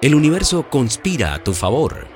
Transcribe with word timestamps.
El 0.00 0.14
universo 0.14 0.64
conspira 0.70 1.34
a 1.34 1.42
tu 1.42 1.54
favor. 1.54 2.06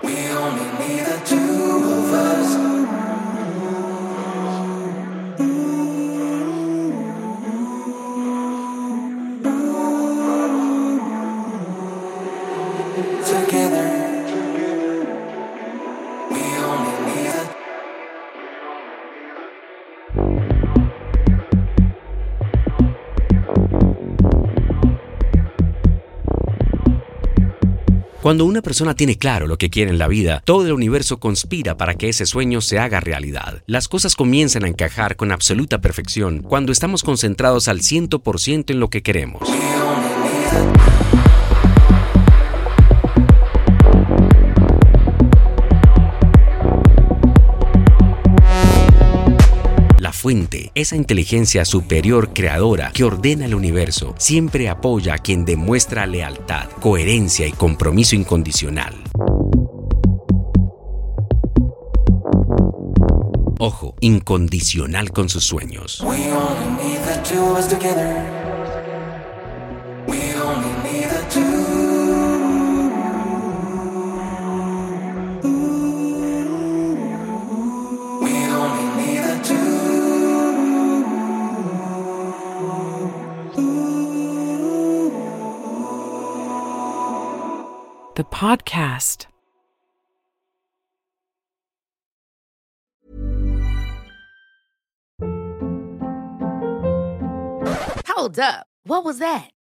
Cuando 28.22 28.44
una 28.44 28.62
persona 28.62 28.94
tiene 28.94 29.18
claro 29.18 29.48
lo 29.48 29.58
que 29.58 29.68
quiere 29.68 29.90
en 29.90 29.98
la 29.98 30.06
vida, 30.06 30.42
todo 30.44 30.64
el 30.64 30.72
universo 30.72 31.18
conspira 31.18 31.76
para 31.76 31.96
que 31.96 32.08
ese 32.08 32.24
sueño 32.24 32.60
se 32.60 32.78
haga 32.78 33.00
realidad. 33.00 33.64
Las 33.66 33.88
cosas 33.88 34.14
comienzan 34.14 34.62
a 34.62 34.68
encajar 34.68 35.16
con 35.16 35.32
absoluta 35.32 35.80
perfección 35.80 36.40
cuando 36.40 36.70
estamos 36.70 37.02
concentrados 37.02 37.66
al 37.66 37.80
100% 37.80 38.70
en 38.70 38.78
lo 38.78 38.90
que 38.90 39.02
queremos. 39.02 39.42
Fuente, 50.22 50.70
esa 50.76 50.94
inteligencia 50.94 51.64
superior 51.64 52.32
creadora 52.32 52.92
que 52.94 53.02
ordena 53.02 53.44
el 53.44 53.56
universo, 53.56 54.14
siempre 54.18 54.68
apoya 54.68 55.14
a 55.14 55.18
quien 55.18 55.44
demuestra 55.44 56.06
lealtad, 56.06 56.70
coherencia 56.80 57.44
y 57.48 57.50
compromiso 57.50 58.14
incondicional. 58.14 58.94
Ojo, 63.58 63.96
incondicional 63.98 65.10
con 65.10 65.28
sus 65.28 65.42
sueños. 65.42 66.00
The 88.14 88.24
podcast. 88.24 89.24
Hold 98.06 98.38
up. 98.38 98.66
What 98.84 99.04
was 99.04 99.18
that? 99.20 99.48